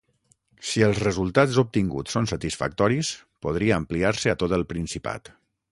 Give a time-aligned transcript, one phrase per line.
[0.69, 3.13] Si els resultats obtinguts són satisfactoris,
[3.47, 5.33] podria ampliar-se a tot el Principat.